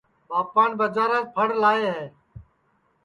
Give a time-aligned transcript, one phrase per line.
[0.29, 2.05] ٻاپان ٻجاراس پھڑ لائے ہے